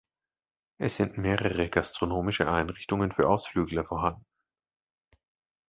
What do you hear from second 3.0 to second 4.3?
für Ausflügler vorhanden.